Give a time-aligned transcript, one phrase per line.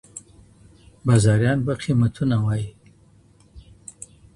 [1.05, 2.69] بازاريان به قيمتونه وايي.